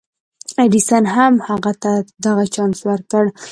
ايډېسن 0.59 1.03
هم 1.15 1.33
هغه 1.47 1.73
ته 1.81 1.91
دغه 2.25 2.45
چانس 2.53 2.79
ورکړ. 2.89 3.25